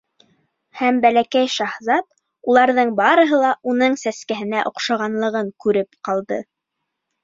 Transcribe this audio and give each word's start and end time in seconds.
Һәм 0.79 0.95
Бәләкәй 1.03 1.51
шаһзат 1.57 2.09
уларҙың 2.55 2.95
барыһы 3.03 3.43
ла 3.47 3.55
уның 3.77 4.01
сәскәһенә 4.07 4.67
оҡшағанлығын 4.75 5.57
күреп 5.67 6.05
ҡалды. 6.11 6.47